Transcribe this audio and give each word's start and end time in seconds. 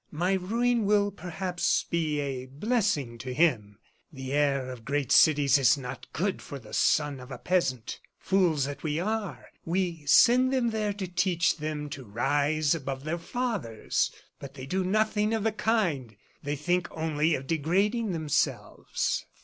My 0.09 0.33
ruin 0.33 0.85
will, 0.85 1.11
perhaps, 1.11 1.85
be 1.87 2.19
a 2.19 2.47
blessing 2.47 3.19
to 3.19 3.35
him. 3.35 3.77
The 4.11 4.33
air 4.33 4.71
of 4.71 4.83
great 4.83 5.11
cities 5.11 5.59
is 5.59 5.77
not 5.77 6.11
good 6.11 6.41
for 6.41 6.57
the 6.57 6.73
son 6.73 7.19
of 7.19 7.29
a 7.29 7.37
peasant. 7.37 7.99
Fools 8.17 8.65
that 8.65 8.81
we 8.81 8.99
are, 8.99 9.45
we 9.63 10.03
send 10.07 10.51
them 10.51 10.71
there 10.71 10.93
to 10.93 11.07
teach 11.07 11.57
them 11.57 11.87
to 11.91 12.03
rise 12.03 12.73
above 12.73 13.03
their 13.03 13.19
fathers. 13.19 14.09
But 14.39 14.55
they 14.55 14.65
do 14.65 14.83
nothing 14.83 15.35
of 15.35 15.43
the 15.43 15.51
kind. 15.51 16.15
They 16.41 16.55
think 16.55 16.87
only 16.89 17.35
of 17.35 17.45
degrading 17.45 18.11
themselves." 18.11 19.27